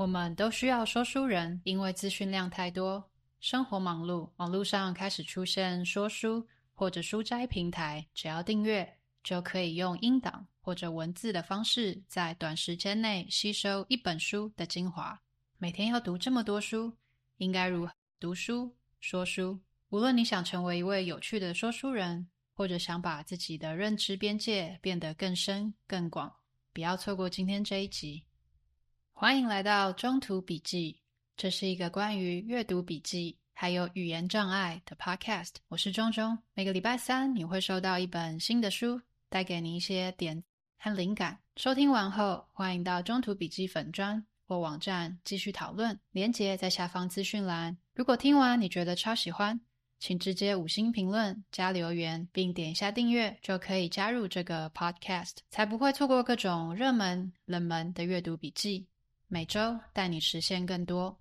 [0.00, 3.06] 我们都需要说书人，因为资讯量太多，
[3.38, 15.20] 生活忙碌，网络上开始出现说书或者书斋平台，只要订阅就可以用音档或者文字的方式，在短时间内吸收一本书的精华。
[15.58, 16.96] 每天要读这么多书，
[17.36, 19.60] 应该如何读书说书？
[19.90, 26.34] 无论你想成为一位有趣的说书人，或者想把自己的认知边界变得更深更广，
[26.72, 28.24] 不要错过今天这一集。
[29.20, 30.98] 欢迎来到中途笔记，
[31.36, 35.56] 这是一个关于阅读笔记还有语言障碍的 podcast。
[35.68, 40.42] 我是中中，每个礼拜三你会收到一本新的书，带给你一些点
[40.78, 41.38] 和灵感。
[41.56, 47.76] 收听完后，欢迎到中途笔记粉专或网站继续讨论，连接在下方资讯栏。
[47.92, 49.60] 如果听完你觉得超喜欢，
[49.98, 58.86] 请直接五星评论加留言，并点一下订阅，就可以加入这个 podcast，才不会错过各种热门、冷门的阅读笔记。
[59.32, 61.16] 每周带你实现更多。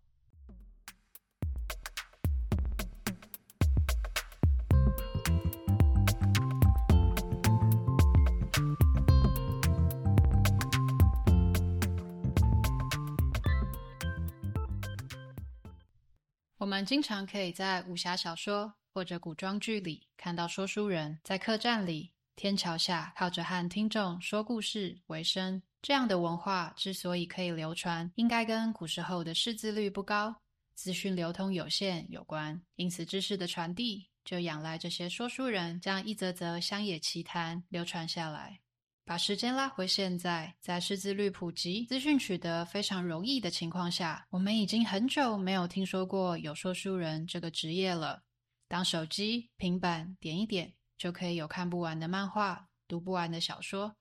[16.57, 25.62] 我们经常可以在武侠小说或者古装剧里看到说书人在客栈里、天桥下，靠着和听众说故事为生。
[25.82, 30.35] 这样的文化之所以可以流传，应该跟古时候的识字率不高、
[30.76, 32.62] 资讯流通有限有关。
[32.76, 38.60] 因此，知识的传递就仰赖这些说书人将一则则乡野奇谈流传下来。
[39.05, 48.22] 把时间拉回现在，在识字率普及、资讯取得非常容易的情况下，我们已经很久没有听说过有说书人这个职业了。
[48.68, 53.96] 当手机、平板点一点就可以有看不完的漫画、读不完的小说。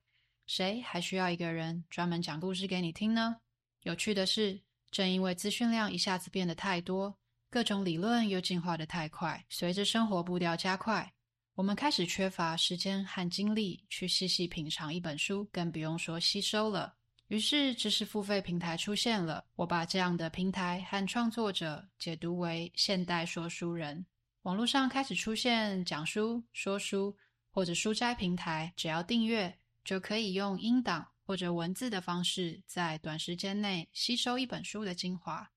[0.49, 3.37] 谁还需要一个人专门讲故事给你听呢？
[3.83, 4.59] 有趣的是，
[4.91, 7.15] 正因为资讯量一下子变得太多，
[7.51, 11.13] 各种理论又进化得太快，随着生活步调加快，
[11.55, 16.95] 我们开始缺乏时间和精力去细细品尝一本书，更不用说吸收了。
[17.27, 19.45] 于是，知识付费平台出现了。
[19.55, 24.03] 我把这样的平台和创作者解读为现代说书人。
[24.45, 27.15] 网络上开始出现讲书、说书
[27.51, 29.55] 或者书斋平台，只要订阅。
[29.89, 35.51] 就可以用音档或者文字的方式，在短时间内吸收一本书的精华。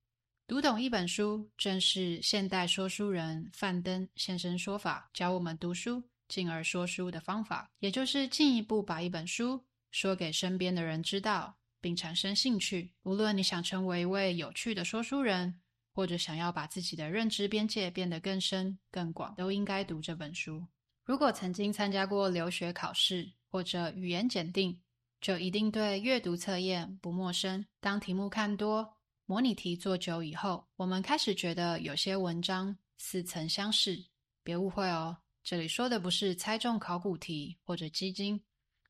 [0.48, 9.62] 读懂一本书，正是现代说书人范登现身说法，教我们读书进而说书的方法，也就是进一步把一本书
[9.92, 12.94] 说给身边的人知道，并产生兴趣。
[13.04, 15.60] 无论你想成为一位有趣的说书人，
[15.94, 20.66] 或者想要把自己的认知边界变得更深更广，都应该读这本书。
[21.04, 24.80] 如果曾经参加过留学考试，或者语言检定，
[25.20, 27.66] 就一定对阅读测验不陌生。
[27.82, 34.02] 当题目看多、模拟题做久以后，我们开始觉得有些文章似曾相识。
[34.44, 38.42] 别误会哦，这里说的不是猜中考古题或者基金，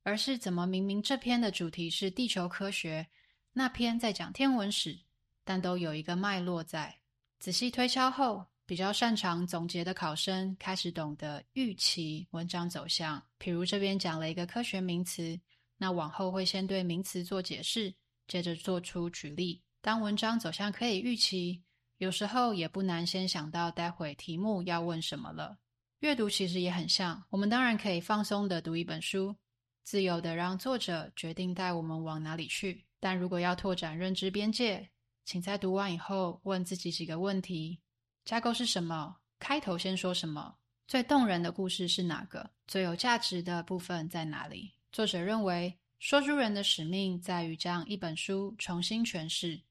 [0.03, 3.07] 而是怎么明明这篇的主题是地球科学，
[3.51, 4.97] 那篇在讲天文史，
[5.43, 6.95] 但都有一个脉络在。
[7.39, 15.37] 仔细推敲后，比较擅长总结的考生开始懂得预期文章走向，譬如这边讲了一个科学名词，
[15.75, 17.93] 那往后会先对名词做解释，
[18.29, 19.61] 接着做出举例。
[19.81, 21.61] 当文章走向可以预期，
[21.97, 25.57] 有时候也不难先想到待会题目要问什么了。
[25.99, 29.35] 阅读其实也很像，我们当然可以放松地读一本书，
[29.83, 32.85] 自由地让作者决定带我们往哪里去。
[33.01, 34.89] 但如果要拓展认知边界，
[35.25, 37.77] 请在读完以后问自己几个问题。
[38.31, 39.17] 架构是什么？
[39.39, 40.55] 开头先说什么？
[40.87, 42.49] 最动人的故事是哪个？
[42.65, 44.71] 最有价值的部分在哪里？
[44.93, 49.61] 作者认为，说书人的使命在于将一本书重新诠释，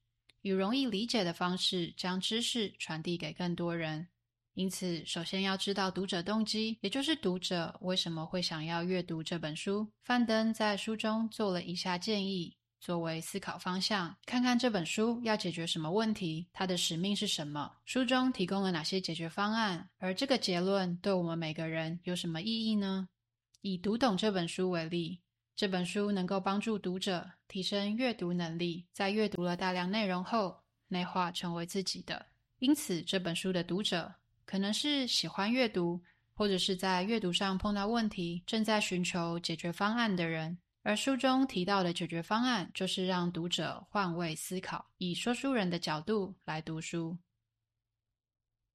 [0.43, 4.07] 以容易理解的方式将知识传递给更多人。
[4.53, 9.91] 因此，首先要知道读者动机，也就是读者为什么会想要阅读这本书。
[10.03, 12.55] 范登在书中做了以下建议。
[12.81, 17.71] 作为思考方向，看看这本书要解决什么问题，它的使命是什么？
[17.85, 19.87] 书中提供了哪些解决方案？
[19.99, 23.07] 而这个结论对我们每个人有什么意义呢？
[23.61, 25.21] 以读懂这本书为例，
[25.55, 32.25] 这本书能够帮助读者提升阅读能力，在阅读了大量内容后，内化成为自己的。
[32.57, 36.01] 因此，这本书的读者可能是喜欢阅读，
[36.33, 40.57] 或者是在阅读上碰到问题，正在寻求解决方案的人。
[40.83, 47.17] 而书中提到的解决方案，就是让读者换位思考，以说书人的角度来读书。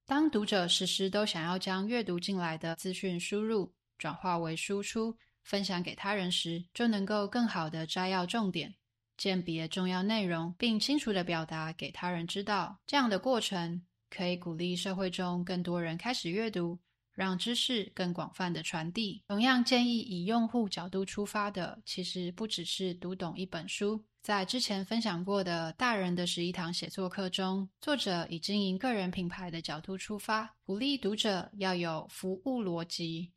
[0.05, 8.73] 当读者时时都想要将阅读进来的资讯输入转化为输出，分享给他人时，就能够更好的摘要重点，
[9.17, 12.79] 鉴别重要内容，并清楚的表达给他人知道。
[12.87, 16.79] 这样的过程可以鼓励社会中更多人开始阅读，
[17.17, 19.23] 让知识更广泛的传递。
[19.27, 24.05] 同样建议以用户角度出发的，其实不只是读懂一本书。
[24.21, 33.31] 在之前分享过的大人的十一堂写作课中，作者以经营个人品牌的角度出发，鼓励读者要有服务逻辑，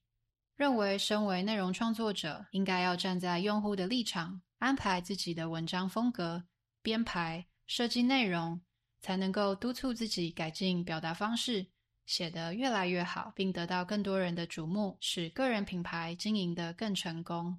[0.57, 6.45] 认为身为内容创作者，应该要站在用户的立场，安排自己的文章风格、
[6.83, 8.61] 编排、设计内容，
[9.01, 11.65] 才能够督促自己改进表达方式，
[12.11, 17.57] 写得越来越好，并得到更多人的瞩目，使个人品牌经营得更成功。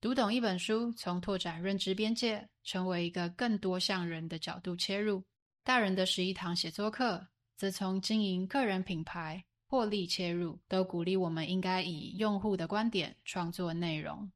[0.00, 5.22] 读懂一本书，从拓展认知边界，成为一个更多向人的角度切入；
[5.62, 7.24] 大人的十一堂写作课，
[7.56, 14.28] 则从经营个人品牌、获利切入，都鼓励我们应该以用户的观点创作内容。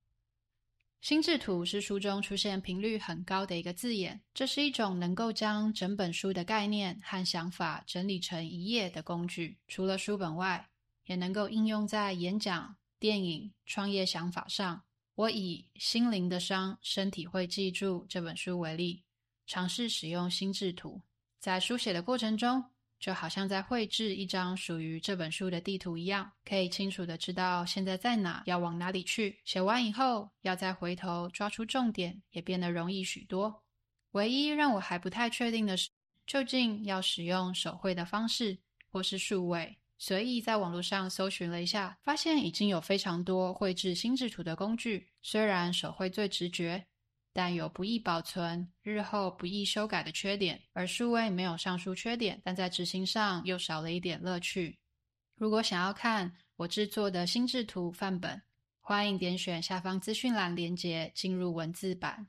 [1.03, 9.59] 心智图是书中出现频率很高的一个字眼，这是一种能够将整本书的概念和想法整理成一页的工具。
[9.67, 10.65] 除了书本外，
[11.07, 14.81] 也能够应用在演讲、电影、创业想法上。
[15.17, 19.03] 我以《心灵的伤，身体会记住》这本书为例，
[19.45, 21.03] 尝试使用心智图，
[21.41, 22.65] 在书写的过程中，
[23.03, 29.41] 就好像在绘制一张属于这本书的地图一样，可以清楚地知道现在在哪，要往哪里去。
[29.45, 33.65] 写完以后，要再回头抓出重点，也变得容易许多。
[34.13, 35.91] 唯一让我还不太确定的是，
[36.29, 38.57] 究竟要使用手绘的方式，
[38.89, 39.77] 或是数位。
[39.99, 45.09] 随意在网络上搜寻了一下，发现已经有非常多绘制心智图的工具。
[45.23, 46.87] 虽然手绘最直觉，
[47.33, 54.79] 但有不易保存、日后不易修改的缺点；而数位没有上述缺点，但在执行上又少了一点乐趣。
[55.35, 58.41] 如果想要看我制作的心智图范本，
[58.81, 62.27] 欢迎点选下方资讯栏连接进入文字版。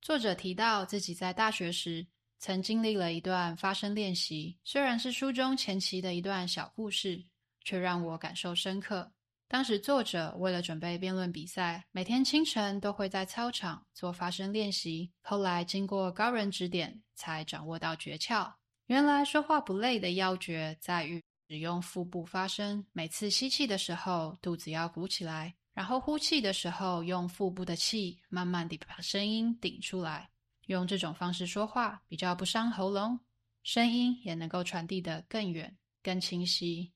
[0.00, 2.06] 作者提到自己在大学时，
[2.38, 7.24] 曾经历了一段发声练习，虽然是书中前期的一段小故事，
[7.62, 9.10] 却让我感受深刻。
[9.54, 15.08] 当时作者为了准备辩论比赛，每天清晨都会在操场做发声练习。
[15.22, 18.52] 后来经过高人指点，才掌握到诀窍。
[18.86, 22.84] 原来说话不累的要诀在于使用腹部发声。
[22.90, 30.28] 每次吸气的时候，肚子要鼓起来，然后呼气的时候，用腹部的气慢慢地把声音顶出来。
[30.66, 33.20] 用这种方式说话比较不伤喉咙，
[33.62, 35.72] 声音也能够传递得更远、
[36.02, 36.90] 更清晰。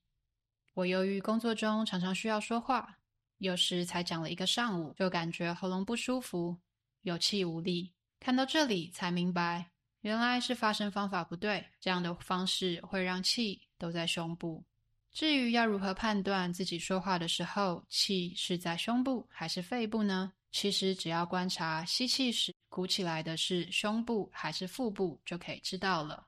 [0.79, 2.97] 我由于工作中常常需要说话，
[3.39, 6.55] 有时才讲了一个上午，就感觉喉咙不舒服，
[7.01, 7.91] 有气无力。
[8.17, 9.71] 看到这里才明白，
[10.03, 14.63] 原来是发声方法不对，这样的方式会让气都在胸部。
[15.11, 20.31] 至于要如何判断自己说话的时候，气是在胸部还是肺部呢？
[20.53, 26.25] 其实只要观察吸气时鼓起来的是胸部还是腹部，就可以知道了。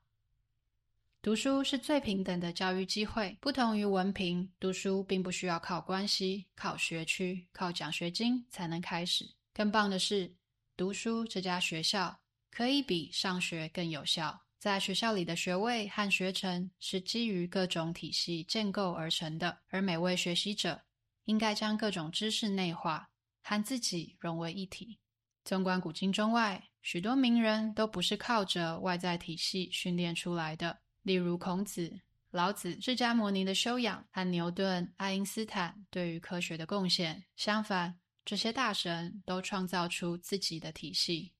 [1.22, 9.24] 读书是最平等的教育机会，不同于文凭，读书并不需要靠关系、靠学区、靠奖学金才能开始。
[9.54, 10.34] 更棒的是，
[10.76, 12.18] 读书这家学校
[12.50, 14.42] 可以比上学更有效。
[14.58, 20.82] 在学校里的学位和学程是基于各种体系建构而成的，而每位学习者
[21.26, 23.10] 应该将各种知识内化。
[23.44, 24.98] 和自己融为一体。
[25.44, 37.24] 纵观古今中外，许多名人都不是靠着外在体系训练出来的，例如孔子、老子、释迦牟尼的修养和牛顿、爱因斯坦对于科学的贡献。
[37.36, 37.94] 相反，
[38.24, 41.32] 这些大神都创造出自己的体系。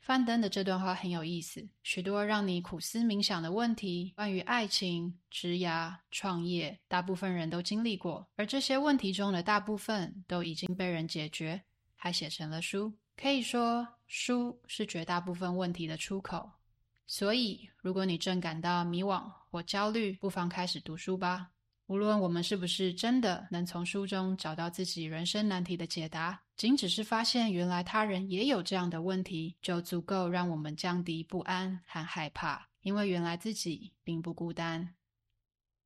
[0.00, 11.62] 范登的这段话很有意思，许多让你苦思冥想的问题，关于爱情、职涯、创业，大部分人都经历过，而这些问题中的大部分都已经被人解决，
[11.94, 12.90] 还写成了书。
[13.20, 16.50] 可以说，书是绝大部分问题的出口。
[17.08, 21.48] 所以，如果你正感到迷惘或焦虑，不妨开始读书吧。
[21.86, 34.94] 无论我们是不是真的能从书中找到自己人生难题的解答，仅只是发现原来他人也有这样的问题，就足够让我们降低不安和害怕，因为原来自己并不孤单。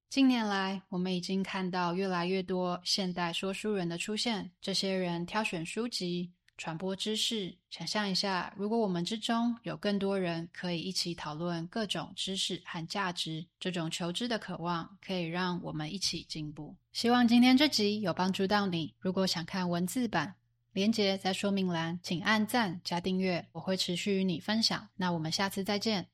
[0.09, 7.53] 近年来，我们已经看到越来越多现代说书人的出现，这些人挑选书籍，传播知识。
[7.71, 16.77] 想象一下，如果我们之中有更多人可以一起讨论各种知识和价值，这种求知的渴望可以让我们一起进步。
[16.93, 18.95] 希望今天这集有帮助到你。
[19.01, 20.37] 如果想看文字版，
[20.73, 24.89] 连接在说明栏，请按赞加订阅，我会持续与你分享。
[24.95, 26.07] 那我们下次再见。